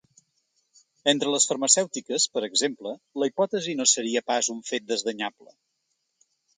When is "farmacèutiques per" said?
1.49-2.43